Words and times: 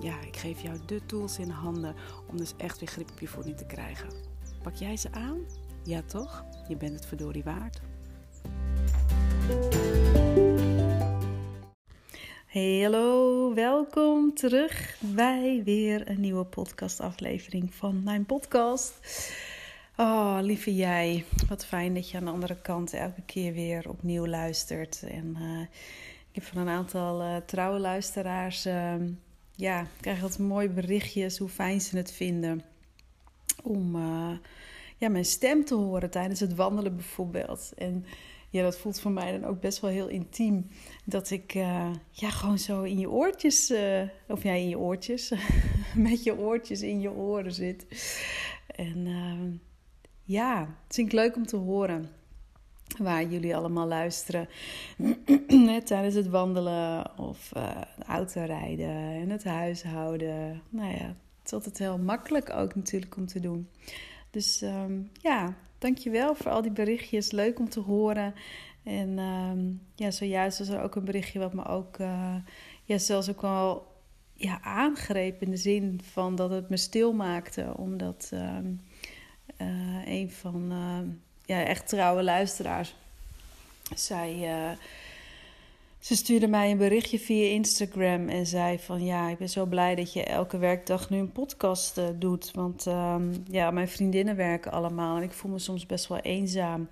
ja, 0.00 0.20
ik 0.20 0.36
geef 0.36 0.60
jou 0.60 0.78
de 0.86 1.06
tools 1.06 1.38
in 1.38 1.50
handen 1.50 1.94
om 2.30 2.36
dus 2.36 2.54
echt 2.56 2.78
weer 2.78 2.88
grip 2.88 3.10
op 3.10 3.20
je 3.20 3.28
voeding 3.28 3.56
te 3.56 3.66
krijgen. 3.66 4.08
Pak 4.62 4.74
jij 4.74 4.96
ze 4.96 5.12
aan? 5.12 5.38
Ja 5.84 6.02
toch? 6.02 6.44
Je 6.68 6.76
bent 6.76 6.94
het 6.94 7.06
verdorie 7.06 7.44
waard. 7.44 7.80
Hey, 12.46 12.80
hallo, 12.82 13.54
welkom 13.54 14.34
terug 14.34 14.96
bij 15.00 15.62
weer 15.64 16.10
een 16.10 16.20
nieuwe 16.20 16.44
podcastaflevering 16.44 17.74
van 17.74 18.02
mijn 18.02 18.26
podcast. 18.26 19.00
Oh, 19.96 20.38
lieve 20.40 20.74
jij, 20.74 21.24
wat 21.48 21.66
fijn 21.66 21.94
dat 21.94 22.10
je 22.10 22.16
aan 22.16 22.24
de 22.24 22.30
andere 22.30 22.60
kant 22.60 22.92
elke 22.92 23.22
keer 23.22 23.52
weer 23.52 23.88
opnieuw 23.88 24.26
luistert. 24.26 25.02
En 25.02 25.36
uh, 25.40 25.60
ik 26.30 26.34
heb 26.34 26.44
van 26.44 26.60
een 26.60 26.68
aantal 26.68 27.22
uh, 27.22 27.36
trouwe 27.36 27.78
luisteraars 27.78 28.66
uh, 28.66 28.94
ja, 29.56 29.80
ik 29.80 29.88
krijg 30.00 30.22
altijd 30.22 30.48
mooie 30.48 30.68
berichtjes 30.68 31.38
hoe 31.38 31.48
fijn 31.48 31.80
ze 31.80 31.96
het 31.96 32.12
vinden 32.12 32.62
om 33.62 33.96
uh, 33.96 34.36
ja, 34.96 35.08
mijn 35.08 35.24
stem 35.24 35.64
te 35.64 35.74
horen 35.74 36.10
tijdens 36.10 36.40
het 36.40 36.54
wandelen 36.54 36.94
bijvoorbeeld. 36.96 37.72
En 37.76 38.04
ja, 38.50 38.62
dat 38.62 38.78
voelt 38.78 39.00
voor 39.00 39.10
mij 39.10 39.32
dan 39.32 39.44
ook 39.44 39.60
best 39.60 39.80
wel 39.80 39.90
heel 39.90 40.08
intiem. 40.08 40.66
Dat 41.04 41.30
ik 41.30 41.54
uh, 41.54 41.90
ja, 42.10 42.30
gewoon 42.30 42.58
zo 42.58 42.82
in 42.82 42.98
je 42.98 43.10
oortjes, 43.10 43.70
uh, 43.70 44.02
of 44.28 44.42
ja, 44.42 44.52
in 44.52 44.68
je 44.68 44.78
oortjes, 44.78 45.32
met 45.94 46.24
je 46.24 46.38
oortjes 46.38 46.82
in 46.82 47.00
je 47.00 47.10
oren 47.10 47.52
zit. 47.52 47.86
En 48.66 49.60
ja, 50.22 50.60
het 50.86 50.94
vind 50.94 51.06
ik 51.06 51.12
leuk 51.12 51.36
om 51.36 51.46
te 51.46 51.56
horen 51.56 52.10
waar 52.98 53.24
jullie 53.24 53.56
allemaal 53.56 53.86
luisteren 53.86 54.48
tijdens 55.84 56.14
het 56.14 56.28
wandelen 56.28 57.18
of 57.18 57.50
uh, 57.56 57.70
autorijden 58.06 58.96
en 58.96 59.30
het 59.30 59.44
huishouden. 59.44 60.62
Nou 60.68 60.90
ja, 60.90 61.06
het 61.06 61.44
is 61.44 61.52
altijd 61.52 61.78
heel 61.78 61.98
makkelijk 61.98 62.50
ook 62.50 62.74
natuurlijk 62.74 63.16
om 63.16 63.26
te 63.26 63.40
doen. 63.40 63.68
Dus 64.30 64.62
um, 64.62 65.10
ja, 65.12 65.54
dankjewel 65.78 66.34
voor 66.34 66.50
al 66.50 66.62
die 66.62 66.70
berichtjes. 66.70 67.30
Leuk 67.30 67.58
om 67.58 67.68
te 67.68 67.80
horen. 67.80 68.34
En 68.82 69.18
um, 69.18 69.80
ja, 69.94 70.10
zojuist 70.10 70.58
was 70.58 70.68
er 70.68 70.82
ook 70.82 70.94
een 70.94 71.04
berichtje 71.04 71.38
wat 71.38 71.54
me 71.54 71.64
ook 71.64 71.98
uh, 71.98 72.34
ja, 72.84 72.98
zelfs 72.98 73.30
ook 73.30 73.40
wel 73.40 73.94
ja, 74.32 74.62
aangreep 74.62 75.42
in 75.42 75.50
de 75.50 75.56
zin 75.56 76.00
van 76.02 76.34
dat 76.36 76.50
het 76.50 76.68
me 76.68 76.76
stil 76.76 77.12
maakte. 77.12 77.72
Omdat 77.76 78.30
um, 78.32 78.80
uh, 79.60 80.06
een 80.06 80.30
van 80.30 80.72
ja, 81.46 81.64
echt 81.64 81.88
trouwe 81.88 82.22
luisteraars. 82.22 82.94
Zij, 83.94 84.34
uh, 84.34 84.70
ze 85.98 86.16
stuurde 86.16 86.46
mij 86.46 86.70
een 86.70 86.78
berichtje 86.78 87.18
via 87.18 87.50
Instagram 87.50 88.28
en 88.28 88.46
zei 88.46 88.78
van 88.78 89.04
ja, 89.04 89.28
ik 89.28 89.38
ben 89.38 89.48
zo 89.48 89.66
blij 89.66 89.94
dat 89.94 90.12
je 90.12 90.24
elke 90.24 90.58
werkdag 90.58 91.10
nu 91.10 91.18
een 91.18 91.32
podcast 91.32 91.98
uh, 91.98 92.04
doet. 92.14 92.50
Want 92.50 92.86
um, 92.86 93.44
ja, 93.50 93.70
mijn 93.70 93.88
vriendinnen 93.88 94.36
werken 94.36 94.72
allemaal 94.72 95.16
en 95.16 95.22
ik 95.22 95.32
voel 95.32 95.50
me 95.50 95.58
soms 95.58 95.86
best 95.86 96.06
wel 96.06 96.18
eenzaam. 96.18 96.88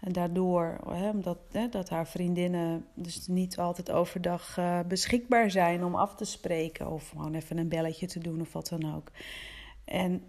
En 0.00 0.12
daardoor, 0.12 0.78
hè, 0.90 1.10
omdat 1.10 1.38
hè, 1.52 1.68
dat 1.68 1.88
haar 1.88 2.06
vriendinnen 2.06 2.86
dus 2.94 3.26
niet 3.26 3.58
altijd 3.58 3.90
overdag 3.90 4.56
uh, 4.58 4.80
beschikbaar 4.88 5.50
zijn 5.50 5.84
om 5.84 5.94
af 5.94 6.14
te 6.14 6.24
spreken. 6.24 6.90
Of 6.90 7.08
gewoon 7.08 7.34
even 7.34 7.58
een 7.58 7.68
belletje 7.68 8.06
te 8.06 8.18
doen 8.18 8.40
of 8.40 8.52
wat 8.52 8.68
dan 8.68 8.94
ook. 8.94 9.10
En 9.84 10.22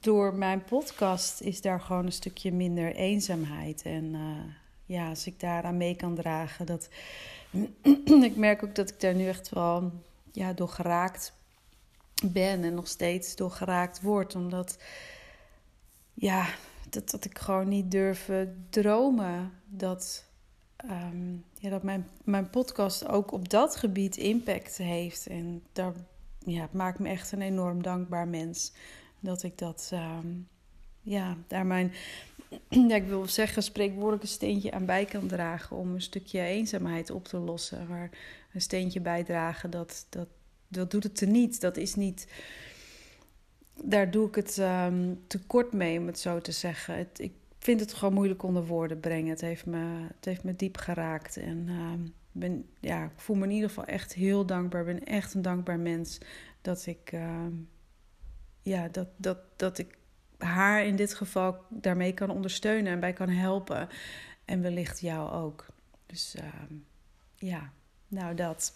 door 0.00 0.34
mijn 0.34 0.64
podcast 0.64 1.40
is 1.40 1.60
daar 1.60 1.80
gewoon 1.80 2.06
een 2.06 2.12
stukje 2.12 2.52
minder 2.52 2.94
eenzaamheid. 2.94 3.82
En 3.82 4.04
uh, 4.04 4.38
ja, 4.84 5.08
als 5.08 5.26
ik 5.26 5.40
daaraan 5.40 5.76
mee 5.76 5.96
kan 5.96 6.14
dragen, 6.14 6.66
dat. 6.66 6.88
ik 8.30 8.36
merk 8.36 8.62
ook 8.62 8.74
dat 8.74 8.90
ik 8.90 9.00
daar 9.00 9.14
nu 9.14 9.28
echt 9.28 9.48
wel 9.48 9.92
ja, 10.32 10.52
door 10.52 10.68
geraakt 10.68 11.32
ben 12.22 12.64
en 12.64 12.74
nog 12.74 12.88
steeds 12.88 13.36
door 13.36 13.50
geraakt 13.50 14.00
word. 14.00 14.34
Omdat, 14.34 14.78
ja, 16.14 16.46
dat, 16.90 17.10
dat 17.10 17.24
ik 17.24 17.38
gewoon 17.38 17.68
niet 17.68 17.90
durf 17.90 18.30
dromen 18.70 19.52
dat, 19.66 20.24
um, 20.90 21.44
ja, 21.58 21.70
dat 21.70 21.82
mijn, 21.82 22.08
mijn 22.24 22.50
podcast 22.50 23.08
ook 23.08 23.32
op 23.32 23.48
dat 23.48 23.76
gebied 23.76 24.16
impact 24.16 24.76
heeft. 24.76 25.26
En 25.26 25.62
daar 25.72 25.92
ja, 26.38 26.68
maakt 26.72 26.98
me 26.98 27.08
echt 27.08 27.32
een 27.32 27.42
enorm 27.42 27.82
dankbaar 27.82 28.28
mens 28.28 28.72
dat 29.24 29.42
ik 29.42 29.58
dat, 29.58 29.90
um, 29.92 30.48
ja, 31.00 31.36
daar 31.46 31.66
mijn, 31.66 31.92
ja, 32.88 32.94
ik 32.94 33.06
wil 33.06 33.26
zeggen, 33.26 33.62
spreekwoordelijke 33.62 34.26
steentje 34.26 34.72
aan 34.72 34.86
bij 34.86 35.04
kan 35.04 35.26
dragen 35.26 35.76
om 35.76 35.94
een 35.94 36.02
stukje 36.02 36.40
eenzaamheid 36.40 37.10
op 37.10 37.24
te 37.24 37.36
lossen. 37.36 37.86
Maar 37.88 38.10
een 38.52 38.60
steentje 38.60 39.00
bijdragen, 39.00 39.70
dat, 39.70 40.06
dat, 40.08 40.28
dat 40.68 40.90
doet 40.90 41.02
het 41.02 41.20
er 41.20 41.28
niet. 41.28 41.60
Dat 41.60 41.76
is 41.76 41.94
niet, 41.94 42.28
daar 43.84 44.10
doe 44.10 44.28
ik 44.28 44.34
het 44.34 44.56
um, 44.58 45.22
tekort 45.26 45.72
mee, 45.72 45.98
om 45.98 46.06
het 46.06 46.18
zo 46.18 46.40
te 46.40 46.52
zeggen. 46.52 46.96
Het, 46.96 47.18
ik 47.18 47.32
vind 47.58 47.80
het 47.80 47.92
gewoon 47.92 48.14
moeilijk 48.14 48.42
onder 48.42 48.66
woorden 48.66 49.00
brengen. 49.00 49.30
Het 49.30 49.40
heeft 49.40 49.66
me, 49.66 50.06
het 50.16 50.24
heeft 50.24 50.44
me 50.44 50.56
diep 50.56 50.76
geraakt 50.76 51.36
en... 51.36 51.68
Um, 51.68 52.14
ben, 52.36 52.66
ja, 52.80 53.04
ik 53.04 53.10
voel 53.20 53.36
me 53.36 53.44
in 53.44 53.50
ieder 53.50 53.68
geval 53.68 53.84
echt 53.84 54.14
heel 54.14 54.46
dankbaar. 54.46 54.80
Ik 54.80 54.86
ben 54.86 55.04
echt 55.04 55.34
een 55.34 55.42
dankbaar 55.42 55.78
mens 55.78 56.18
dat 56.60 56.86
ik, 56.86 57.12
ja, 58.64 58.88
dat, 58.88 59.08
dat, 59.16 59.38
dat 59.56 59.78
ik 59.78 59.98
haar 60.38 60.84
in 60.84 60.96
dit 60.96 61.14
geval 61.14 61.56
daarmee 61.68 62.12
kan 62.12 62.30
ondersteunen 62.30 62.92
en 62.92 63.00
bij 63.00 63.12
kan 63.12 63.28
helpen. 63.28 63.88
En 64.44 64.62
wellicht 64.62 65.00
jou 65.00 65.30
ook. 65.30 65.66
Dus 66.06 66.34
uh, 66.38 66.44
ja, 67.36 67.72
nou 68.08 68.34
dat. 68.34 68.74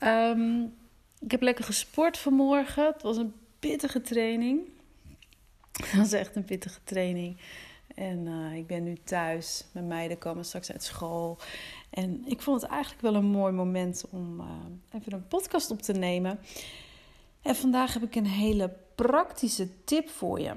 Um, 0.00 0.74
ik 1.20 1.30
heb 1.30 1.42
lekker 1.42 1.64
gesport 1.64 2.18
vanmorgen. 2.18 2.86
Het 2.86 3.02
was 3.02 3.16
een 3.16 3.34
pittige 3.58 4.00
training. 4.00 4.60
Het 5.72 5.96
was 5.96 6.12
echt 6.12 6.36
een 6.36 6.44
pittige 6.44 6.80
training. 6.84 7.40
En 7.94 8.26
uh, 8.26 8.54
ik 8.56 8.66
ben 8.66 8.84
nu 8.84 8.96
thuis. 9.04 9.64
Mijn 9.72 9.86
meiden 9.86 10.18
komen 10.18 10.44
straks 10.44 10.72
uit 10.72 10.82
school. 10.82 11.38
En 11.90 12.22
ik 12.26 12.40
vond 12.42 12.62
het 12.62 12.70
eigenlijk 12.70 13.02
wel 13.02 13.14
een 13.14 13.24
mooi 13.24 13.52
moment 13.52 14.04
om 14.10 14.40
uh, 14.40 14.46
even 14.92 15.12
een 15.12 15.28
podcast 15.28 15.70
op 15.70 15.82
te 15.82 15.92
nemen. 15.92 16.38
En 17.42 17.56
vandaag 17.56 17.92
heb 17.92 18.02
ik 18.02 18.14
een 18.14 18.26
hele 18.26 18.76
praktische 19.06 19.84
tip 19.84 20.08
voor 20.08 20.40
je. 20.40 20.52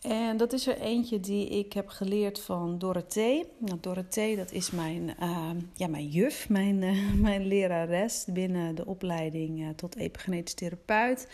En 0.00 0.36
dat 0.36 0.52
is 0.52 0.66
er 0.66 0.78
eentje 0.78 1.20
die 1.20 1.48
ik 1.48 1.72
heb 1.72 1.88
geleerd 1.88 2.40
van 2.40 2.78
Dorothee. 2.78 3.46
Nou, 3.58 3.78
Dorothee, 3.80 4.36
dat 4.36 4.52
is 4.52 4.70
mijn, 4.70 5.14
uh, 5.22 5.50
ja, 5.74 5.86
mijn 5.86 6.08
juf, 6.08 6.48
mijn, 6.48 6.82
uh, 6.82 7.12
mijn 7.26 7.46
lerares 7.46 8.26
binnen 8.28 8.74
de 8.74 8.86
opleiding 8.86 9.60
uh, 9.60 9.68
tot 9.68 9.96
epigenetisch 9.96 10.54
therapeut. 10.54 11.28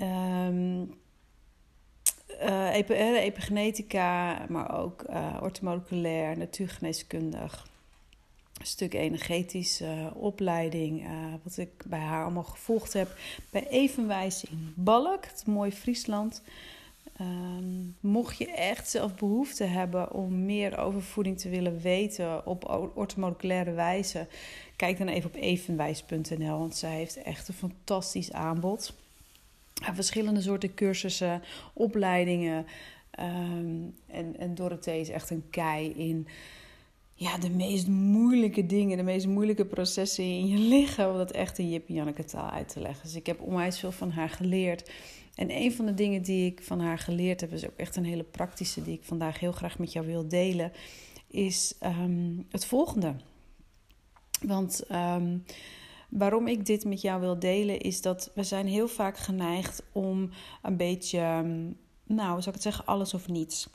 Um, 0.00 0.94
epigenetica, 3.18 4.44
maar 4.48 4.78
ook 4.78 5.04
ortomoleculair, 5.40 6.38
natuurgeneeskundig 6.38 7.66
stuk 8.66 8.94
energetische 8.94 10.12
opleiding, 10.14 11.02
uh, 11.02 11.10
wat 11.42 11.56
ik 11.56 11.84
bij 11.86 11.98
haar 11.98 12.22
allemaal 12.22 12.42
gevolgd 12.42 12.92
heb. 12.92 13.16
Bij 13.50 13.68
Evenwijs 13.68 14.44
in 14.44 14.72
Balk, 14.74 15.24
het 15.24 15.46
mooie 15.46 15.72
Friesland. 15.72 16.42
Um, 17.20 17.96
mocht 18.00 18.38
je 18.38 18.50
echt 18.50 18.90
zelf 18.90 19.14
behoefte 19.14 19.64
hebben 19.64 20.12
om 20.12 20.44
meer 20.44 20.78
over 20.78 21.02
voeding 21.02 21.38
te 21.38 21.48
willen 21.48 21.80
weten 21.80 22.46
op 22.46 22.90
ortomoleculaire 22.94 23.72
wijze, 23.72 24.26
kijk 24.76 24.98
dan 24.98 25.08
even 25.08 25.30
op 25.30 25.36
evenwijs.nl, 25.36 26.58
want 26.58 26.76
zij 26.76 26.94
heeft 26.96 27.22
echt 27.22 27.48
een 27.48 27.54
fantastisch 27.54 28.32
aanbod. 28.32 28.94
verschillende 29.72 30.40
soorten 30.40 30.74
cursussen, 30.74 31.42
opleidingen. 31.72 32.66
Um, 33.20 33.94
en, 34.06 34.38
en 34.38 34.54
Dorothee 34.54 35.00
is 35.00 35.08
echt 35.08 35.30
een 35.30 35.44
kei 35.50 35.90
in 35.90 36.28
ja, 37.18 37.38
de 37.38 37.50
meest 37.50 37.88
moeilijke 37.88 38.66
dingen, 38.66 38.96
de 38.96 39.02
meest 39.02 39.26
moeilijke 39.26 39.64
processen 39.64 40.24
in 40.24 40.46
je 40.46 40.58
lichaam, 40.58 41.10
om 41.10 41.16
dat 41.16 41.30
echt 41.30 41.58
in 41.58 41.70
Jip 41.70 41.88
Janneke 41.88 42.24
taal 42.24 42.50
uit 42.50 42.68
te 42.68 42.80
leggen. 42.80 43.02
Dus 43.02 43.14
ik 43.14 43.26
heb 43.26 43.40
onwijs 43.40 43.78
veel 43.78 43.92
van 43.92 44.10
haar 44.10 44.28
geleerd. 44.28 44.90
En 45.34 45.50
een 45.50 45.72
van 45.72 45.86
de 45.86 45.94
dingen 45.94 46.22
die 46.22 46.50
ik 46.50 46.62
van 46.62 46.80
haar 46.80 46.98
geleerd 46.98 47.40
heb, 47.40 47.52
is 47.52 47.66
ook 47.66 47.76
echt 47.76 47.96
een 47.96 48.04
hele 48.04 48.22
praktische, 48.22 48.82
die 48.82 48.94
ik 48.94 49.04
vandaag 49.04 49.40
heel 49.40 49.52
graag 49.52 49.78
met 49.78 49.92
jou 49.92 50.06
wil 50.06 50.28
delen, 50.28 50.72
is 51.26 51.74
um, 51.82 52.46
het 52.50 52.66
volgende. 52.66 53.14
Want 54.40 54.84
um, 54.92 55.44
waarom 56.08 56.46
ik 56.46 56.66
dit 56.66 56.84
met 56.84 57.00
jou 57.00 57.20
wil 57.20 57.38
delen, 57.38 57.80
is 57.80 58.02
dat 58.02 58.30
we 58.34 58.42
zijn 58.42 58.66
heel 58.66 58.88
vaak 58.88 59.18
geneigd 59.18 59.82
om 59.92 60.30
een 60.62 60.76
beetje, 60.76 61.18
nou, 62.06 62.28
zou 62.28 62.46
ik 62.46 62.52
het 62.52 62.62
zeggen, 62.62 62.86
alles 62.86 63.14
of 63.14 63.28
niets. 63.28 63.68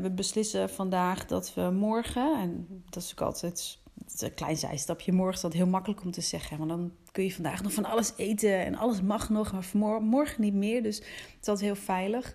We 0.00 0.10
beslissen 0.14 0.70
vandaag 0.70 1.26
dat 1.26 1.54
we 1.54 1.70
morgen, 1.72 2.40
en 2.40 2.66
dat 2.90 3.02
is 3.02 3.12
ook 3.12 3.20
altijd 3.20 3.78
een 4.18 4.34
klein 4.34 4.56
zijstapje, 4.56 5.12
morgen 5.12 5.34
is 5.34 5.40
dat 5.40 5.52
heel 5.52 5.66
makkelijk 5.66 6.02
om 6.02 6.10
te 6.10 6.20
zeggen. 6.20 6.58
Want 6.58 6.70
dan 6.70 6.92
kun 7.12 7.24
je 7.24 7.34
vandaag 7.34 7.62
nog 7.62 7.72
van 7.72 7.84
alles 7.84 8.12
eten 8.16 8.64
en 8.64 8.74
alles 8.74 9.02
mag 9.02 9.28
nog, 9.30 9.52
maar 9.72 10.02
morgen 10.02 10.40
niet 10.40 10.54
meer. 10.54 10.82
Dus 10.82 10.96
het 10.96 11.38
is 11.40 11.48
altijd 11.48 11.66
heel 11.66 11.84
veilig. 11.84 12.34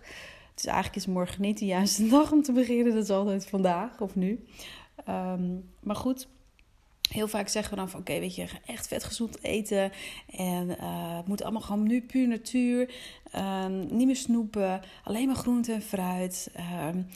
Dus 0.56 0.66
eigenlijk 0.66 0.96
is 0.96 1.06
morgen 1.06 1.42
niet 1.42 1.60
de 1.60 1.66
juiste 1.66 2.08
dag 2.18 2.32
om 2.32 2.44
te 2.44 2.52
beginnen. 2.52 2.94
Dat 2.94 3.04
is 3.04 3.10
altijd 3.10 3.48
vandaag 3.48 4.02
of 4.02 4.16
nu. 4.16 4.46
Ehm, 5.06 5.58
maar 5.84 5.96
goed, 5.96 6.28
heel 7.10 7.28
vaak 7.28 7.48
zeggen 7.48 7.74
we 7.74 7.80
dan 7.80 7.90
van 7.90 8.00
oké, 8.00 8.20
weet 8.20 8.36
je, 8.36 8.48
echt 8.66 8.88
vet 8.88 9.04
gezond 9.04 9.44
eten. 9.44 9.92
En 10.36 10.68
uh, 10.70 11.18
het 11.18 11.28
moet 11.28 11.44
allemaal 11.44 11.62
gewoon 11.62 11.88
nu 11.88 12.02
puur 12.02 12.28
natuur. 12.28 12.94
Um, 13.36 13.96
niet 13.96 14.06
meer 14.06 14.16
snoepen, 14.16 14.82
alleen 15.04 15.28
maar 15.28 15.36
groente 15.36 15.74
en 15.74 15.82
fruit. 15.82 16.52
Um, 16.88 17.08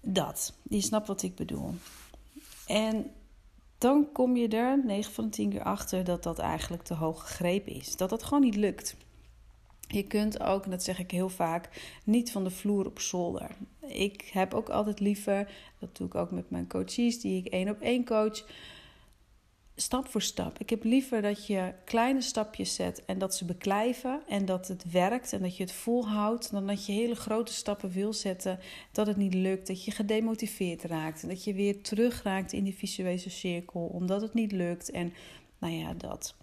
dat, 0.00 0.52
je 0.62 0.80
snapt 0.80 1.06
wat 1.06 1.22
ik 1.22 1.34
bedoel. 1.34 1.74
En 2.66 3.10
dan 3.78 4.12
kom 4.12 4.36
je 4.36 4.48
er 4.48 4.84
9 4.84 5.12
van 5.12 5.24
de 5.24 5.30
10 5.30 5.50
keer 5.50 5.62
achter 5.62 6.04
dat 6.04 6.22
dat 6.22 6.38
eigenlijk 6.38 6.82
te 6.82 6.94
hoog 6.94 7.20
gegrepen 7.20 7.72
is. 7.72 7.96
Dat 7.96 8.10
dat 8.10 8.22
gewoon 8.22 8.42
niet 8.42 8.56
lukt. 8.56 8.96
Je 9.88 10.02
kunt 10.02 10.40
ook, 10.40 10.64
en 10.64 10.70
dat 10.70 10.82
zeg 10.82 10.98
ik 10.98 11.10
heel 11.10 11.28
vaak, 11.28 11.68
niet 12.04 12.32
van 12.32 12.44
de 12.44 12.50
vloer 12.50 12.86
op 12.86 12.98
zolder. 12.98 13.50
Ik 13.86 14.30
heb 14.32 14.54
ook 14.54 14.68
altijd 14.68 15.00
liever, 15.00 15.50
dat 15.78 15.96
doe 15.96 16.06
ik 16.06 16.14
ook 16.14 16.30
met 16.30 16.50
mijn 16.50 16.68
coaches 16.68 17.20
die 17.20 17.44
ik 17.44 17.52
één 17.52 17.68
op 17.68 17.80
één 17.80 18.04
coach, 18.04 18.44
stap 19.76 20.08
voor 20.08 20.22
stap. 20.22 20.58
Ik 20.58 20.70
heb 20.70 20.84
liever 20.84 21.22
dat 21.22 21.46
je 21.46 21.72
kleine 21.84 22.20
stapjes 22.20 22.74
zet 22.74 23.04
en 23.04 23.18
dat 23.18 23.34
ze 23.34 23.44
beklijven 23.44 24.22
en 24.28 24.44
dat 24.44 24.68
het 24.68 24.90
werkt 24.90 25.32
en 25.32 25.42
dat 25.42 25.56
je 25.56 25.62
het 25.62 25.72
volhoudt, 25.72 26.50
dan 26.50 26.66
dat 26.66 26.86
je 26.86 26.92
hele 26.92 27.14
grote 27.14 27.52
stappen 27.52 27.90
wil 27.90 28.12
zetten, 28.12 28.58
dat 28.92 29.06
het 29.06 29.16
niet 29.16 29.34
lukt, 29.34 29.66
dat 29.66 29.84
je 29.84 29.90
gedemotiveerd 29.90 30.82
raakt 30.82 31.22
en 31.22 31.28
dat 31.28 31.44
je 31.44 31.54
weer 31.54 31.82
terug 31.82 32.22
raakt 32.22 32.52
in 32.52 32.64
die 32.64 32.74
visuele 32.74 33.30
cirkel 33.30 33.80
omdat 33.80 34.20
het 34.20 34.34
niet 34.34 34.52
lukt 34.52 34.90
en 34.90 35.12
nou 35.58 35.72
ja, 35.72 35.94
dat. 35.94 36.34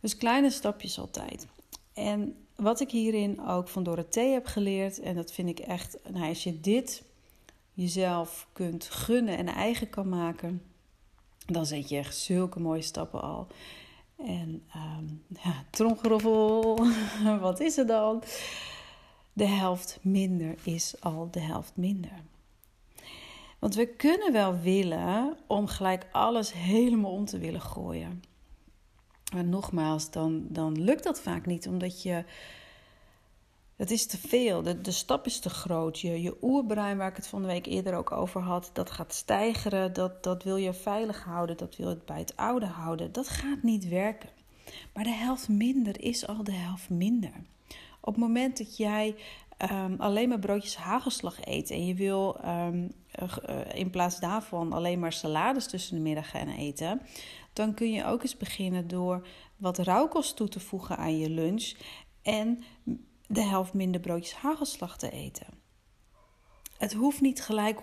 Dus 0.00 0.16
kleine 0.16 0.50
stapjes 0.50 0.98
altijd. 0.98 1.46
En 1.92 2.36
wat 2.56 2.80
ik 2.80 2.90
hierin 2.90 3.46
ook 3.46 3.68
van 3.68 3.82
Dorothee 3.82 4.32
heb 4.32 4.46
geleerd, 4.46 5.00
en 5.00 5.14
dat 5.14 5.32
vind 5.32 5.48
ik 5.48 5.58
echt, 5.58 5.98
nou, 6.12 6.28
als 6.28 6.44
je 6.44 6.60
dit 6.60 7.02
jezelf 7.72 8.48
kunt 8.52 8.84
gunnen 8.84 9.36
en 9.36 9.46
eigen 9.46 9.90
kan 9.90 10.08
maken, 10.08 10.62
dan 11.46 11.66
zet 11.66 11.88
je 11.88 11.96
echt 11.96 12.16
zulke 12.16 12.60
mooie 12.60 12.82
stappen 12.82 13.22
al. 13.22 13.46
En 14.16 14.62
um, 14.76 15.22
ja, 15.42 15.64
tromgeroffel, 15.70 16.78
wat 17.40 17.60
is 17.60 17.78
er 17.78 17.86
dan? 17.86 18.22
De 19.32 19.46
helft 19.46 19.98
minder 20.02 20.54
is 20.62 21.00
al 21.00 21.28
de 21.30 21.40
helft 21.40 21.72
minder. 21.74 22.22
Want 23.58 23.74
we 23.74 23.86
kunnen 23.86 24.32
wel 24.32 24.58
willen 24.58 25.36
om 25.46 25.66
gelijk 25.66 26.06
alles 26.12 26.52
helemaal 26.52 27.12
om 27.12 27.24
te 27.24 27.38
willen 27.38 27.60
gooien. 27.60 28.22
Maar 29.34 29.44
nogmaals, 29.44 30.10
dan, 30.10 30.46
dan 30.48 30.82
lukt 30.82 31.04
dat 31.04 31.20
vaak 31.20 31.46
niet, 31.46 31.68
omdat 31.68 32.02
je. 32.02 32.24
Het 33.76 33.90
is 33.90 34.06
te 34.06 34.18
veel, 34.18 34.62
de, 34.62 34.80
de 34.80 34.90
stap 34.90 35.26
is 35.26 35.38
te 35.38 35.50
groot. 35.50 36.00
Je, 36.00 36.22
je 36.22 36.36
oerbrein, 36.42 36.96
waar 36.96 37.10
ik 37.10 37.16
het 37.16 37.26
van 37.26 37.42
de 37.42 37.48
week 37.48 37.66
eerder 37.66 37.94
ook 37.94 38.12
over 38.12 38.40
had, 38.40 38.70
dat 38.72 38.90
gaat 38.90 39.14
stijgeren. 39.14 39.92
Dat, 39.92 40.22
dat 40.22 40.42
wil 40.42 40.56
je 40.56 40.72
veilig 40.72 41.24
houden, 41.24 41.56
dat 41.56 41.76
wil 41.76 41.88
je 41.88 41.98
bij 42.04 42.18
het 42.18 42.36
oude 42.36 42.66
houden. 42.66 43.12
Dat 43.12 43.28
gaat 43.28 43.62
niet 43.62 43.88
werken. 43.88 44.28
Maar 44.92 45.04
de 45.04 45.10
helft 45.10 45.48
minder 45.48 46.00
is 46.00 46.26
al 46.26 46.44
de 46.44 46.52
helft 46.52 46.90
minder. 46.90 47.32
Op 48.00 48.14
het 48.14 48.22
moment 48.22 48.58
dat 48.58 48.76
jij 48.76 49.14
um, 49.72 49.94
alleen 49.98 50.28
maar 50.28 50.38
broodjes 50.38 50.76
hagelslag 50.76 51.36
eet 51.44 51.70
en 51.70 51.86
je 51.86 51.94
wil 51.94 52.40
um, 52.44 52.92
uh, 53.22 53.28
in 53.74 53.90
plaats 53.90 54.20
daarvan 54.20 54.72
alleen 54.72 54.98
maar 54.98 55.12
salades 55.12 55.66
tussen 55.66 55.96
de 55.96 56.02
middag 56.02 56.30
gaan 56.30 56.48
eten, 56.48 57.00
dan 57.52 57.74
kun 57.74 57.92
je 57.92 58.04
ook 58.04 58.22
eens 58.22 58.36
beginnen 58.36 58.88
door 58.88 59.26
wat 59.56 59.78
rauwkost 59.78 60.36
toe 60.36 60.48
te 60.48 60.60
voegen 60.60 60.96
aan 60.96 61.18
je 61.18 61.30
lunch 61.30 61.74
en 62.22 62.62
de 63.26 63.42
helft 63.42 63.72
minder 63.72 64.00
broodjes 64.00 64.34
hagelslag 64.34 64.98
te 64.98 65.10
eten. 65.10 65.46
Het 66.78 66.92
hoeft 66.92 67.20
niet 67.20 67.42
gelijk 67.42 67.80
100% 67.80 67.82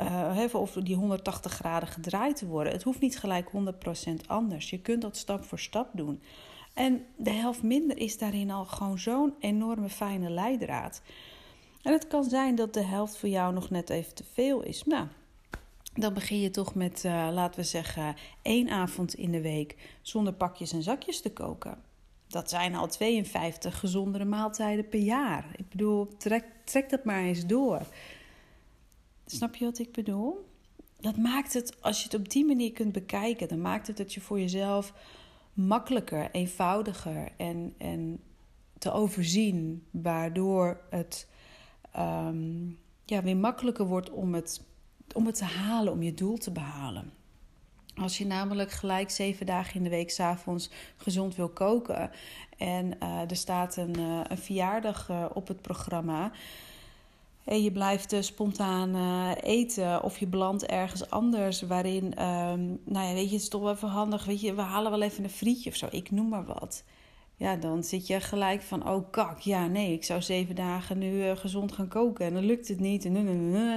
uh, 0.00 0.48
of 0.52 0.72
die 0.72 0.96
180 0.96 1.52
graden 1.52 1.88
gedraaid 1.88 2.36
te 2.36 2.46
worden. 2.46 2.72
Het 2.72 2.82
hoeft 2.82 3.00
niet 3.00 3.18
gelijk 3.18 3.50
100% 3.50 4.26
anders. 4.26 4.70
Je 4.70 4.80
kunt 4.80 5.02
dat 5.02 5.16
stap 5.16 5.44
voor 5.44 5.58
stap 5.58 5.88
doen. 5.92 6.22
En 6.74 7.06
de 7.16 7.30
helft 7.30 7.62
minder 7.62 7.96
is 7.98 8.18
daarin 8.18 8.50
al 8.50 8.64
gewoon 8.64 8.98
zo'n 8.98 9.34
enorme 9.38 9.88
fijne 9.88 10.30
leidraad. 10.30 11.02
En 11.82 11.92
het 11.92 12.06
kan 12.06 12.24
zijn 12.24 12.54
dat 12.54 12.74
de 12.74 12.82
helft 12.82 13.16
voor 13.16 13.28
jou 13.28 13.54
nog 13.54 13.70
net 13.70 13.90
even 13.90 14.14
te 14.14 14.24
veel 14.32 14.62
is. 14.62 14.84
Nou, 14.84 15.06
dan 15.94 16.14
begin 16.14 16.40
je 16.40 16.50
toch 16.50 16.74
met, 16.74 17.04
uh, 17.04 17.28
laten 17.32 17.60
we 17.60 17.66
zeggen, 17.66 18.16
één 18.42 18.68
avond 18.68 19.14
in 19.14 19.30
de 19.30 19.40
week 19.40 19.98
zonder 20.02 20.32
pakjes 20.32 20.72
en 20.72 20.82
zakjes 20.82 21.20
te 21.20 21.32
koken. 21.32 21.82
Dat 22.34 22.50
zijn 22.50 22.74
al 22.74 22.86
52 22.86 23.78
gezondere 23.78 24.24
maaltijden 24.24 24.88
per 24.88 25.00
jaar. 25.00 25.46
Ik 25.56 25.68
bedoel, 25.68 26.16
trek, 26.16 26.44
trek 26.64 26.90
dat 26.90 27.04
maar 27.04 27.22
eens 27.22 27.46
door. 27.46 27.80
Snap 29.26 29.54
je 29.54 29.64
wat 29.64 29.78
ik 29.78 29.92
bedoel? 29.92 30.48
Dat 31.00 31.16
maakt 31.16 31.52
het, 31.52 31.82
als 31.82 31.98
je 31.98 32.04
het 32.04 32.14
op 32.14 32.28
die 32.28 32.44
manier 32.44 32.72
kunt 32.72 32.92
bekijken, 32.92 33.48
dan 33.48 33.60
maakt 33.60 33.86
het 33.86 33.96
dat 33.96 34.14
je 34.14 34.20
voor 34.20 34.40
jezelf 34.40 34.92
makkelijker, 35.52 36.30
eenvoudiger 36.30 37.32
en, 37.36 37.74
en 37.78 38.20
te 38.78 38.92
overzien, 38.92 39.86
waardoor 39.90 40.80
het 40.90 41.28
um, 41.96 42.78
ja, 43.04 43.22
weer 43.22 43.36
makkelijker 43.36 43.86
wordt 43.86 44.10
om 44.10 44.34
het, 44.34 44.62
om 45.12 45.26
het 45.26 45.34
te 45.36 45.44
halen, 45.44 45.92
om 45.92 46.02
je 46.02 46.14
doel 46.14 46.36
te 46.36 46.50
behalen. 46.50 47.12
Als 47.96 48.18
je 48.18 48.26
namelijk 48.26 48.70
gelijk 48.70 49.10
zeven 49.10 49.46
dagen 49.46 49.74
in 49.74 49.82
de 49.82 49.88
week 49.88 50.10
s'avonds 50.10 50.70
gezond 50.96 51.36
wil 51.36 51.48
koken 51.48 52.10
en 52.58 52.96
uh, 53.02 53.30
er 53.30 53.36
staat 53.36 53.76
een, 53.76 53.98
uh, 53.98 54.20
een 54.28 54.38
verjaardag 54.38 55.08
uh, 55.08 55.24
op 55.34 55.48
het 55.48 55.62
programma 55.62 56.32
en 57.44 57.62
je 57.62 57.72
blijft 57.72 58.16
spontaan 58.20 58.94
eten 59.34 60.02
of 60.02 60.18
je 60.18 60.26
belandt 60.26 60.66
ergens 60.66 61.10
anders 61.10 61.62
waarin, 61.62 62.04
um, 62.04 62.80
nou 62.84 63.06
ja, 63.06 63.12
weet 63.12 63.28
je, 63.28 63.34
het 63.34 63.42
is 63.42 63.48
toch 63.48 63.62
wel 63.62 63.72
even 63.72 63.88
handig, 63.88 64.24
weet 64.24 64.40
je, 64.40 64.54
we 64.54 64.62
halen 64.62 64.90
wel 64.90 65.02
even 65.02 65.24
een 65.24 65.30
frietje 65.30 65.70
of 65.70 65.76
zo, 65.76 65.86
ik 65.90 66.10
noem 66.10 66.28
maar 66.28 66.44
wat. 66.44 66.84
Ja, 67.36 67.56
dan 67.56 67.82
zit 67.82 68.06
je 68.06 68.20
gelijk 68.20 68.62
van, 68.62 68.88
oh 68.88 69.10
kak, 69.10 69.38
ja 69.38 69.66
nee, 69.66 69.92
ik 69.92 70.04
zou 70.04 70.22
zeven 70.22 70.54
dagen 70.54 70.98
nu 70.98 71.36
gezond 71.36 71.72
gaan 71.72 71.88
koken 71.88 72.26
en 72.26 72.34
dan 72.34 72.44
lukt 72.44 72.68
het 72.68 72.80
niet 72.80 73.04
en, 73.04 73.16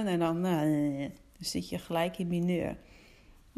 en 0.06 0.18
dan, 0.18 0.42
dan 0.42 1.10
zit 1.38 1.68
je 1.68 1.78
gelijk 1.78 2.18
in 2.18 2.28
mineur. 2.28 2.76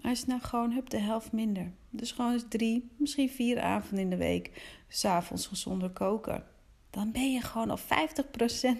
Als 0.02 0.20
je 0.20 0.26
nou 0.26 0.40
gewoon 0.40 0.70
hebt 0.70 0.90
de 0.90 0.98
helft 0.98 1.32
minder. 1.32 1.72
Dus 1.90 2.12
gewoon 2.12 2.32
eens 2.32 2.44
drie, 2.48 2.90
misschien 2.96 3.28
vier 3.28 3.60
avonden 3.60 3.98
in 3.98 4.10
de 4.10 4.16
week 4.16 4.74
s'avonds 4.88 5.46
gezonder 5.46 5.90
koken. 5.90 6.44
Dan 6.90 7.12
ben 7.12 7.32
je 7.32 7.40
gewoon 7.40 7.70
al 7.70 7.78
50% 7.78 7.82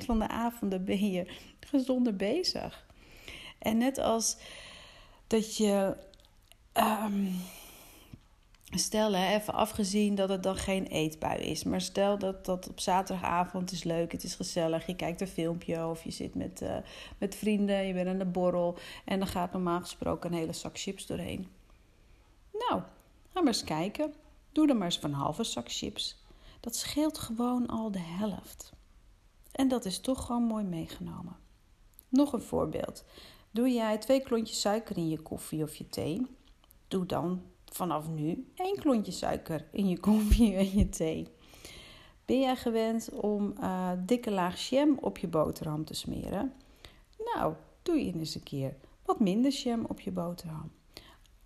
van 0.05 0.19
de 0.19 0.29
avonden 0.29 0.85
ben 0.85 1.11
je 1.11 1.27
gezonder 1.61 2.17
bezig. 2.17 2.87
En 3.59 3.77
net 3.77 3.99
als 3.99 4.37
dat 5.27 5.57
je 5.57 5.97
um, 6.75 7.35
Stel, 8.71 9.13
hè, 9.13 9.37
even 9.37 9.55
afgezien 9.55 10.15
dat 10.15 10.29
het 10.29 10.43
dan 10.43 10.57
geen 10.57 10.87
eetbui 10.87 11.39
is. 11.39 11.65
Maar 11.65 11.81
stel 11.81 12.19
dat 12.19 12.45
dat 12.45 12.69
op 12.69 12.81
zaterdagavond 12.81 13.73
is 13.73 13.85
leuk, 13.85 14.13
het 14.13 14.25
is 14.25 14.35
gezellig. 14.35 14.87
Je 14.87 14.97
kijkt 14.97 15.21
een 15.21 15.27
filmpje 15.27 15.87
of 15.87 16.05
je 16.05 16.11
zit 16.11 16.35
met, 16.35 16.63
uh, 16.63 16.77
met 17.19 17.35
vrienden, 17.35 17.87
je 17.87 17.93
bent 17.93 18.09
aan 18.09 18.19
de 18.19 18.25
borrel. 18.25 18.79
En 19.05 19.19
dan 19.19 19.29
gaat 19.29 19.53
normaal 19.53 19.81
gesproken 19.81 20.33
een 20.33 20.39
hele 20.39 20.53
zak 20.53 20.79
chips 20.79 21.07
doorheen. 21.07 21.49
Nou, 22.53 22.83
ga 23.33 23.41
maar 23.41 23.47
eens 23.47 23.65
kijken. 23.65 24.15
Doe 24.53 24.69
er 24.69 24.77
maar 24.77 24.85
eens 24.85 24.99
van 24.99 25.13
halve 25.13 25.45
zak 25.45 25.73
chips. 25.73 26.25
Dat 26.61 26.77
scheelt 26.77 27.19
gewoon 27.19 27.67
al 27.67 27.91
de 27.91 27.99
helft. 27.99 28.73
En 29.53 29.69
dat 29.69 29.85
is 29.85 30.01
toch 30.01 30.27
gewoon 30.27 30.43
mooi 30.43 30.65
meegenomen. 30.65 31.37
Nog 32.09 32.33
een 32.33 32.43
voorbeeld. 32.43 33.05
Doe 33.51 33.69
jij 33.69 33.99
twee 33.99 34.23
klontjes 34.23 34.61
suiker 34.61 34.97
in 34.97 35.09
je 35.09 35.19
koffie 35.19 35.63
of 35.63 35.77
je 35.77 35.89
thee? 35.89 36.27
Doe 36.89 37.07
dan 37.07 37.43
vanaf 37.71 38.09
nu 38.09 38.51
één 38.55 38.77
klontje 38.79 39.13
suiker 39.13 39.67
in 39.73 39.89
je 39.89 39.99
koffie 39.99 40.55
en 40.63 40.79
je 40.79 40.89
thee. 40.89 41.29
Ben 42.25 42.41
jij 42.41 42.57
gewend 42.57 43.11
om 43.11 43.55
uh, 43.61 43.91
dikke 43.99 44.31
laag 44.31 44.69
jam 44.69 44.99
op 45.01 45.19
je 45.19 45.29
boterham 45.29 45.85
te 45.85 45.95
smeren? 45.95 46.53
Nou, 47.35 47.55
doe 47.83 48.05
je 48.05 48.13
eens 48.13 48.35
een 48.35 48.43
keer 48.43 48.77
wat 49.05 49.21
minder 49.21 49.51
jam 49.51 49.85
op 49.85 50.01
je 50.01 50.11
boterham. 50.11 50.73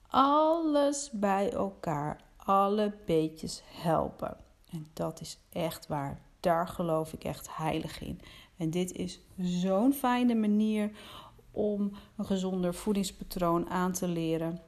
Alles 0.09 1.11
bij 1.13 1.53
elkaar, 1.53 2.21
alle 2.37 2.95
beetjes 3.07 3.63
helpen. 3.65 4.37
En 4.71 4.87
dat 4.93 5.21
is 5.21 5.39
echt 5.53 5.87
waar. 5.87 6.21
Daar 6.41 6.69
geloof 6.69 7.13
ik 7.13 7.25
echt 7.25 7.57
heilig 7.57 8.01
in. 8.01 8.21
En 8.57 8.71
dit 8.71 8.93
is 8.93 9.21
zo'n 9.39 9.93
fijne 9.93 10.35
manier 10.35 10.91
om 11.51 11.93
een 12.17 12.25
gezonder 12.25 12.75
voedingspatroon 12.75 13.71
aan 13.71 13.93
te 13.93 14.09
leren 14.09 14.61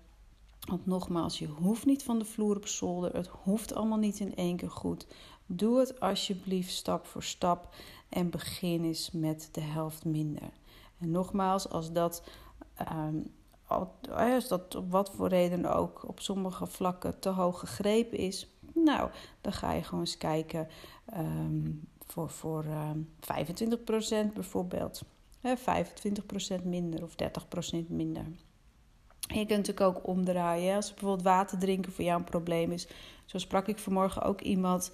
Want 0.67 0.87
nogmaals, 0.87 1.39
je 1.39 1.47
hoeft 1.47 1.87
niet 1.87 2.03
van 2.03 2.19
de 2.19 2.25
vloer 2.25 2.57
op 2.57 2.67
zolder. 2.67 3.15
Het 3.15 3.27
hoeft 3.27 3.75
allemaal 3.75 3.99
niet 3.99 4.21
in 4.21 4.37
één 4.37 4.57
keer 4.57 4.71
goed. 4.71 5.07
Doe 5.47 5.79
het 5.79 6.01
alsjeblieft 6.01 6.73
stap 6.73 7.07
voor 7.07 7.23
stap 7.23 7.75
en 8.09 8.31
begin 8.31 8.85
eens 8.85 9.11
met 9.11 9.49
de 9.53 9.61
helft 9.61 10.05
minder. 10.05 10.51
En 10.99 11.11
nogmaals, 11.11 11.69
als 11.69 11.93
dat, 11.93 12.23
um, 12.93 13.33
als 14.11 14.49
dat 14.49 14.75
op 14.75 14.91
wat 14.91 15.11
voor 15.11 15.29
reden 15.29 15.75
ook 15.75 16.09
op 16.09 16.21
sommige 16.21 16.67
vlakken 16.67 17.19
te 17.19 17.29
hoog 17.29 17.59
gegrepen 17.59 18.19
is, 18.19 18.49
nou, 18.75 19.11
dan 19.41 19.53
ga 19.53 19.73
je 19.73 19.83
gewoon 19.83 20.01
eens 20.01 20.19
kijken 20.19 20.69
um, 21.19 21.89
voor, 22.07 22.31
voor 22.31 22.65
um, 22.65 23.09
25% 24.31 24.33
bijvoorbeeld. 24.35 25.03
25% 26.61 26.65
minder 26.65 27.03
of 27.03 27.15
30% 27.85 27.87
minder. 27.89 28.27
Je 29.27 29.35
kunt 29.35 29.49
natuurlijk 29.49 29.81
ook 29.81 30.07
omdraaien. 30.07 30.77
Als 30.77 30.91
bijvoorbeeld 30.91 31.23
water 31.23 31.59
drinken 31.59 31.93
voor 31.93 32.05
jou 32.05 32.19
een 32.19 32.25
probleem 32.25 32.73
is. 32.73 32.87
Zo 33.25 33.39
sprak 33.39 33.69
ik 33.69 33.79
vanmorgen 33.79 34.23
ook 34.23 34.41
iemand. 34.41 34.93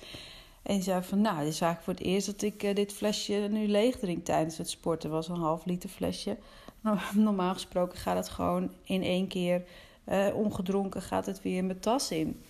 En 0.62 0.74
die 0.74 0.82
zei 0.82 1.02
van, 1.02 1.20
nou, 1.20 1.38
dit 1.38 1.52
is 1.52 1.60
eigenlijk 1.60 1.82
voor 1.82 1.92
het 1.92 2.14
eerst 2.14 2.26
dat 2.26 2.42
ik 2.42 2.62
uh, 2.62 2.74
dit 2.74 2.92
flesje 2.92 3.48
nu 3.50 3.68
leeg 3.68 3.98
drink 3.98 4.24
tijdens 4.24 4.58
het 4.58 4.70
sporten. 4.70 5.10
was 5.10 5.28
een 5.28 5.36
half 5.36 5.64
liter 5.64 5.88
flesje. 5.88 6.36
Normaal 7.14 7.52
gesproken 7.52 7.98
gaat 7.98 8.16
het 8.16 8.28
gewoon 8.28 8.70
in 8.84 9.02
één 9.02 9.28
keer 9.28 9.62
uh, 10.08 10.26
ongedronken 10.34 11.02
gaat 11.02 11.26
het 11.26 11.42
weer 11.42 11.56
in 11.56 11.66
mijn 11.66 11.80
tas 11.80 12.10
in. 12.10 12.42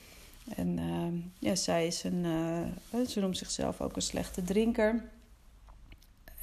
En 0.57 0.79
uh, 0.79 1.23
ja, 1.39 1.55
zij 1.55 1.87
is 1.87 2.05
een, 2.05 2.25
ze 3.09 3.21
noemt 3.21 3.39
zichzelf 3.39 3.81
ook 3.81 3.97
een 3.97 4.03
slechte 4.03 4.43
drinker 4.43 5.05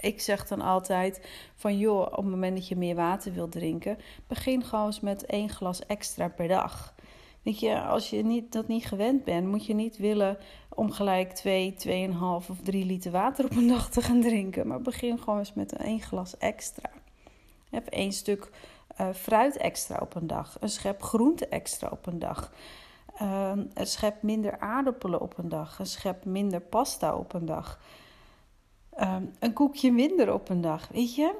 ik 0.02 0.22
zeg 0.22 0.48
dan 0.48 0.62
altijd 0.62 1.28
van 1.56 1.78
joh, 1.78 2.02
op 2.02 2.16
het 2.16 2.26
moment 2.26 2.56
dat 2.56 2.68
je 2.68 2.76
meer 2.76 2.96
water 2.96 3.34
wilt 3.34 3.52
drinken, 3.52 3.98
begin 4.28 4.64
gewoon 4.64 4.86
eens 4.86 5.00
met 5.00 5.26
één 5.26 5.50
glas 5.50 5.86
extra 5.86 6.28
per 6.28 6.48
dag. 6.48 6.94
Weet 7.42 7.60
je, 7.60 7.82
als 7.82 8.10
je 8.10 8.24
niet, 8.24 8.52
dat 8.52 8.68
niet 8.68 8.86
gewend 8.86 9.24
bent, 9.24 9.48
moet 9.48 9.66
je 9.66 9.74
niet 9.74 9.98
willen 9.98 10.38
om 10.70 10.92
gelijk 10.92 11.32
2, 11.32 11.76
2,5 11.88 12.18
of 12.22 12.48
3 12.64 12.86
liter 12.86 13.12
water 13.12 13.46
op 13.46 13.52
een 13.52 13.68
dag 13.68 13.90
te 13.90 14.02
gaan 14.02 14.22
drinken. 14.22 14.68
Maar 14.68 14.82
begin 14.82 15.20
gewoon 15.20 15.40
eens 15.40 15.54
met 15.54 15.74
één 15.74 16.02
glas 16.02 16.38
extra. 16.38 16.90
Heb 17.70 17.88
één 17.88 18.12
stuk 18.12 18.52
uh, 19.02 19.10
fruit 19.14 19.58
extra 19.58 19.98
op 20.02 20.16
een 20.16 20.28
dag. 20.28 20.58
Een 20.60 20.70
schep 20.70 21.02
groente 21.02 21.48
extra 21.48 21.88
op 21.92 22.06
een 22.06 22.20
dag. 22.20 22.52
Uh, 23.22 23.52
een 23.74 23.88
schep 23.88 24.22
minder 24.22 24.60
aardappelen 24.60 25.22
op 25.22 25.38
een 25.38 25.50
dag. 25.50 25.80
Een 25.80 25.86
schep 25.86 26.26
minder 26.26 26.62
pasta 26.62 27.16
op 27.16 27.34
een 27.34 27.46
dag. 27.46 27.80
Ehm, 29.00 29.24
een 29.40 29.54
koekje 29.54 29.92
minder 29.92 30.34
op 30.34 30.50
een 30.50 30.62
dag. 30.62 30.88
Weet 30.88 31.16
je? 31.16 31.36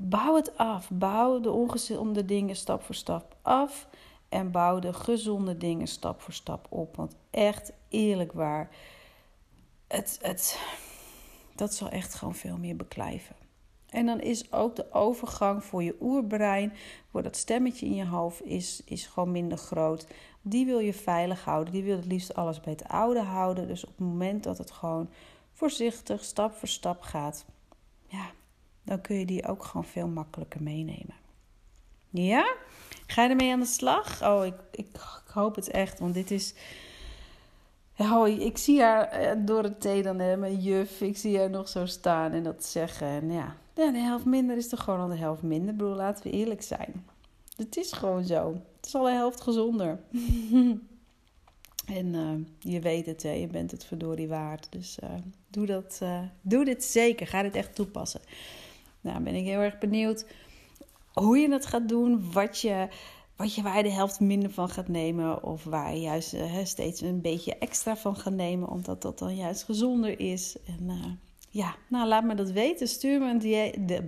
Bouw 0.00 0.36
het 0.36 0.56
af. 0.58 0.90
Bouw 0.90 1.40
de 1.40 1.50
ongezonde 1.50 2.24
dingen 2.24 2.56
stap 2.56 2.82
voor 2.82 2.94
stap 2.94 3.36
af. 3.42 3.88
En 4.28 4.50
bouw 4.50 4.78
de 4.78 4.92
gezonde 4.92 5.56
dingen 5.56 5.86
stap 5.86 6.20
voor 6.20 6.32
stap 6.32 6.66
op. 6.68 6.96
Want 6.96 7.16
echt 7.30 7.72
eerlijk 7.88 8.32
waar. 8.32 8.70
Het, 9.86 10.18
het, 10.22 10.60
dat 11.54 11.74
zal 11.74 11.88
echt 11.88 12.14
gewoon 12.14 12.34
veel 12.34 12.58
meer 12.58 12.76
beklijven. 12.76 13.36
En 13.88 14.06
dan 14.06 14.20
is 14.20 14.52
ook 14.52 14.76
de 14.76 14.92
overgang 14.92 15.64
voor 15.64 15.82
je 15.82 15.96
oerbrein, 16.00 16.72
voor 17.10 17.22
dat 17.22 17.36
stemmetje 17.36 17.86
in 17.86 17.94
je 17.94 18.06
hoofd, 18.06 18.42
is, 18.44 18.82
is 18.84 19.06
gewoon 19.06 19.32
minder 19.32 19.58
groot. 19.58 20.06
Die 20.42 20.66
wil 20.66 20.78
je 20.78 20.94
veilig 20.94 21.44
houden. 21.44 21.72
Die 21.72 21.82
wil 21.82 21.96
het 21.96 22.06
liefst 22.06 22.34
alles 22.34 22.60
bij 22.60 22.72
het 22.72 22.88
oude 22.88 23.22
houden. 23.22 23.66
Dus 23.66 23.84
op 23.84 23.90
het 23.90 24.06
moment 24.06 24.42
dat 24.42 24.58
het 24.58 24.70
gewoon 24.70 25.08
voorzichtig, 25.52 26.24
stap 26.24 26.54
voor 26.54 26.68
stap 26.68 27.02
gaat, 27.02 27.44
ja, 28.06 28.30
dan 28.82 29.00
kun 29.00 29.18
je 29.18 29.26
die 29.26 29.46
ook 29.46 29.64
gewoon 29.64 29.84
veel 29.84 30.08
makkelijker 30.08 30.62
meenemen. 30.62 31.14
Ja? 32.10 32.54
Ga 33.06 33.22
je 33.22 33.28
ermee 33.28 33.52
aan 33.52 33.60
de 33.60 33.66
slag? 33.66 34.22
Oh, 34.22 34.46
ik, 34.46 34.54
ik, 34.70 34.86
hoop 35.32 35.54
het 35.54 35.70
echt, 35.70 35.98
want 35.98 36.14
dit 36.14 36.30
is. 36.30 36.54
Oh, 37.96 38.28
ik 38.28 38.58
zie 38.58 38.82
haar 38.82 39.08
eh, 39.08 39.36
door 39.38 39.62
het 39.62 39.80
thee 39.80 40.02
dan, 40.02 40.18
hè, 40.18 40.36
mijn 40.36 40.60
juf. 40.60 41.00
Ik 41.00 41.16
zie 41.16 41.38
haar 41.38 41.50
nog 41.50 41.68
zo 41.68 41.86
staan 41.86 42.32
en 42.32 42.42
dat 42.42 42.64
zeggen. 42.64 43.06
En 43.06 43.30
ja, 43.30 43.56
de 43.74 43.98
helft 43.98 44.24
minder 44.24 44.56
is 44.56 44.68
toch 44.68 44.84
gewoon 44.84 45.00
al 45.00 45.08
de 45.08 45.16
helft 45.16 45.42
minder. 45.42 45.74
Broer, 45.74 45.94
laten 45.94 46.24
we 46.24 46.30
eerlijk 46.30 46.62
zijn. 46.62 47.06
Het 47.56 47.76
is 47.76 47.92
gewoon 47.92 48.24
zo. 48.24 48.52
Het 48.76 48.86
is 48.86 48.94
al 48.94 49.04
de 49.04 49.10
helft 49.10 49.40
gezonder. 49.40 50.00
En 51.86 52.14
uh, 52.14 52.72
je 52.72 52.80
weet 52.80 53.06
het, 53.06 53.22
hè, 53.22 53.30
je 53.30 53.46
bent 53.46 53.70
het 53.70 53.84
verdorie 53.84 54.28
waard. 54.28 54.66
Dus 54.70 54.98
uh, 55.02 55.10
doe, 55.48 55.66
dat, 55.66 56.00
uh, 56.02 56.20
doe 56.40 56.64
dit 56.64 56.84
zeker. 56.84 57.26
Ga 57.26 57.42
dit 57.42 57.54
echt 57.54 57.74
toepassen. 57.74 58.20
Nou, 59.00 59.22
ben 59.22 59.34
ik 59.34 59.44
heel 59.44 59.60
erg 59.60 59.78
benieuwd 59.78 60.26
hoe 61.12 61.38
je 61.38 61.52
het 61.52 61.66
gaat 61.66 61.88
doen. 61.88 62.32
Wat 62.32 62.60
je, 62.60 62.88
wat 63.36 63.54
je, 63.54 63.62
waar 63.62 63.76
je 63.76 63.82
de 63.82 63.90
helft 63.90 64.20
minder 64.20 64.50
van 64.50 64.68
gaat 64.68 64.88
nemen. 64.88 65.42
Of 65.42 65.64
waar 65.64 65.94
je 65.94 66.00
juist 66.00 66.36
steeds 66.62 67.00
een 67.00 67.20
beetje 67.20 67.58
extra 67.58 67.96
van 67.96 68.16
gaat 68.16 68.34
nemen. 68.34 68.68
Omdat 68.68 69.02
dat 69.02 69.18
dan 69.18 69.36
juist 69.36 69.62
gezonder 69.62 70.20
is. 70.20 70.56
En 70.66 71.18
ja, 71.50 71.74
nou 71.88 72.08
laat 72.08 72.24
me 72.24 72.34
dat 72.34 72.50
weten. 72.50 72.88
Stuur 72.88 73.20
me 73.20 73.30
een 73.30 73.38
DM. 73.38 73.86
De 73.86 74.02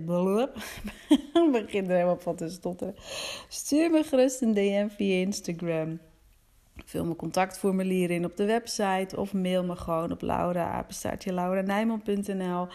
begin 1.51 1.83
er 1.83 1.95
helemaal 1.95 2.19
van 2.19 2.35
te 2.35 2.49
stotteren. 2.49 2.95
Stuur 3.47 3.91
me 3.91 4.03
gerust 4.03 4.41
een 4.41 4.53
DM 4.53 4.87
via 4.89 5.15
Instagram. 5.15 5.99
Vul 6.83 7.03
mijn 7.03 7.15
contactformulier 7.15 8.11
in 8.11 8.25
op 8.25 8.37
de 8.37 8.45
website 8.45 9.17
of 9.17 9.33
mail 9.33 9.63
me 9.63 9.75
gewoon 9.75 10.11
op 10.11 10.21
laura.lauranijman.nl 10.21 12.67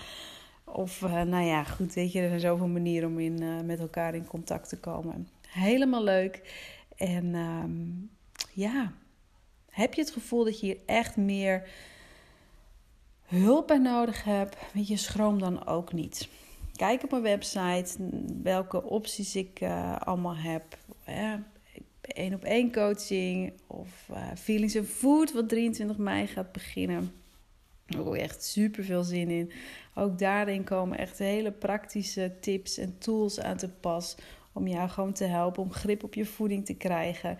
Of 0.64 1.00
uh, 1.00 1.22
nou 1.22 1.44
ja, 1.44 1.64
goed, 1.64 1.94
weet 1.94 2.12
je, 2.12 2.20
er 2.20 2.28
zijn 2.28 2.40
zoveel 2.40 2.68
manieren 2.68 3.08
om 3.08 3.18
in, 3.18 3.42
uh, 3.42 3.60
met 3.60 3.80
elkaar 3.80 4.14
in 4.14 4.26
contact 4.26 4.68
te 4.68 4.78
komen. 4.78 5.28
Helemaal 5.48 6.04
leuk. 6.04 6.42
En 6.96 7.34
um, 7.34 8.10
ja, 8.52 8.92
heb 9.70 9.94
je 9.94 10.00
het 10.00 10.10
gevoel 10.10 10.44
dat 10.44 10.60
je 10.60 10.66
hier 10.66 10.78
echt 10.86 11.16
meer 11.16 11.68
hulp 13.24 13.66
bij 13.66 13.78
nodig 13.78 14.24
hebt? 14.24 14.56
Weet 14.72 14.88
je, 14.88 14.96
schroom 14.96 15.38
dan 15.38 15.66
ook 15.66 15.92
niet. 15.92 16.28
Kijk 16.76 17.02
op 17.02 17.10
mijn 17.10 17.22
website 17.22 17.96
welke 18.42 18.82
opties 18.82 19.36
ik 19.36 19.60
uh, 19.60 19.96
allemaal 19.96 20.36
heb 20.36 20.76
één 22.12 22.34
op 22.34 22.44
één 22.44 22.72
coaching 22.72 23.52
of 23.66 24.08
uh, 24.10 24.16
Feelings 24.34 24.76
and 24.76 24.86
Food, 24.86 25.32
wat 25.32 25.48
23 25.48 25.96
mei 25.96 26.26
gaat 26.26 26.52
beginnen. 26.52 27.12
Daar 27.86 28.04
heb 28.04 28.14
ik 28.14 28.20
echt 28.20 28.44
super 28.44 28.84
veel 28.84 29.02
zin 29.02 29.30
in. 29.30 29.52
Ook 29.94 30.18
daarin 30.18 30.64
komen 30.64 30.98
echt 30.98 31.18
hele 31.18 31.52
praktische 31.52 32.36
tips 32.40 32.78
en 32.78 32.98
tools 32.98 33.40
aan 33.40 33.56
te 33.56 33.68
pas 33.68 34.16
om 34.52 34.66
jou 34.66 34.88
gewoon 34.88 35.12
te 35.12 35.24
helpen 35.24 35.62
om 35.62 35.72
grip 35.72 36.04
op 36.04 36.14
je 36.14 36.24
voeding 36.24 36.66
te 36.66 36.74
krijgen. 36.74 37.38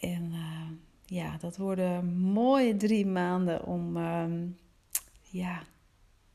En 0.00 0.22
uh, 0.32 0.70
ja, 1.04 1.36
dat 1.36 1.56
worden 1.56 2.06
mooie 2.18 2.76
drie 2.76 3.06
maanden 3.06 3.64
om 3.66 3.96
uh, 3.96 4.24
ja, 5.22 5.62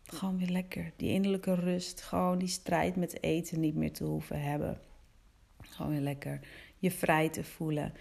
gewoon 0.03 0.37
weer 0.37 0.49
lekker 0.49 0.91
die 0.95 1.11
innerlijke 1.11 1.55
rust, 1.55 2.01
gewoon 2.01 2.37
die 2.37 2.47
strijd 2.47 2.95
met 2.95 3.23
eten 3.23 3.59
niet 3.59 3.75
meer 3.75 3.93
te 3.93 4.03
hoeven 4.03 4.41
hebben. 4.41 4.79
Gewoon 5.61 5.91
weer 5.91 6.01
lekker 6.01 6.39
je 6.85 6.91
vrij 6.91 7.29
te 7.29 7.43
voelen. 7.43 7.93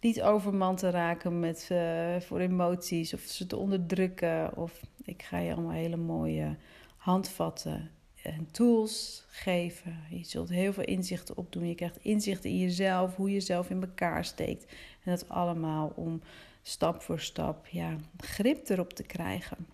Niet 0.00 0.22
overmand 0.22 0.78
te 0.78 0.90
raken 0.90 1.40
met, 1.40 1.68
uh, 1.72 2.20
voor 2.20 2.40
emoties 2.40 3.14
of 3.14 3.20
ze 3.20 3.46
te 3.46 3.56
onderdrukken. 3.56 4.56
Of 4.56 4.80
ik 5.04 5.22
ga 5.22 5.38
je 5.38 5.52
allemaal 5.52 5.72
hele 5.72 5.96
mooie 5.96 6.56
handvatten 6.96 7.90
en 8.22 8.48
tools 8.50 9.24
geven. 9.28 9.98
Je 10.10 10.24
zult 10.24 10.48
heel 10.48 10.72
veel 10.72 10.84
inzichten 10.84 11.36
opdoen. 11.36 11.68
Je 11.68 11.74
krijgt 11.74 11.98
inzichten 12.02 12.50
in 12.50 12.58
jezelf, 12.58 13.16
hoe 13.16 13.28
je 13.28 13.34
jezelf 13.34 13.70
in 13.70 13.82
elkaar 13.82 14.24
steekt. 14.24 14.72
En 15.04 15.10
dat 15.10 15.28
allemaal 15.28 15.92
om 15.94 16.20
stap 16.62 17.02
voor 17.02 17.20
stap 17.20 17.66
ja, 17.66 17.96
grip 18.16 18.68
erop 18.68 18.92
te 18.92 19.02
krijgen. 19.02 19.66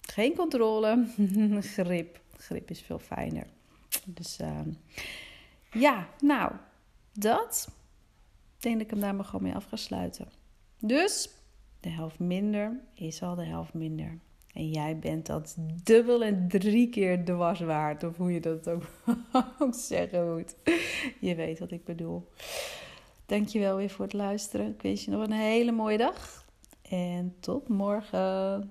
Geen 0.00 0.34
controle, 0.34 1.06
grip. 1.76 2.20
Grip 2.36 2.70
is 2.70 2.80
veel 2.80 2.98
fijner. 2.98 3.46
Dus 4.04 4.38
uh, 4.40 4.60
ja, 5.72 6.08
nou, 6.20 6.52
dat. 7.12 7.68
Denk 8.62 8.74
dat 8.74 8.84
ik 8.84 8.90
hem 8.90 9.00
daar 9.00 9.14
maar 9.14 9.24
gewoon 9.24 9.42
mee 9.42 9.54
af 9.54 9.64
ga 9.64 9.76
sluiten. 9.76 10.28
Dus 10.78 11.30
de 11.80 11.88
helft 11.88 12.18
minder 12.18 12.80
is 12.94 13.22
al 13.22 13.34
de 13.34 13.44
helft 13.44 13.74
minder. 13.74 14.18
En 14.52 14.68
jij 14.68 14.98
bent 14.98 15.26
dat 15.26 15.56
dubbel 15.82 16.24
en 16.24 16.48
drie 16.48 16.88
keer 16.88 17.24
dwars 17.24 17.60
waard. 17.60 18.04
Of 18.04 18.16
hoe 18.16 18.32
je 18.32 18.40
dat 18.40 18.68
ook, 18.68 18.82
ook 19.58 19.74
zeggen 19.74 20.34
moet. 20.34 20.56
Je 21.20 21.34
weet 21.34 21.58
wat 21.58 21.70
ik 21.70 21.84
bedoel. 21.84 22.28
Dankjewel 23.26 23.76
weer 23.76 23.90
voor 23.90 24.04
het 24.04 24.14
luisteren. 24.14 24.68
Ik 24.68 24.82
wens 24.82 25.04
je 25.04 25.10
nog 25.10 25.22
een 25.22 25.32
hele 25.32 25.72
mooie 25.72 25.98
dag. 25.98 26.46
En 26.82 27.34
tot 27.40 27.68
morgen. 27.68 28.70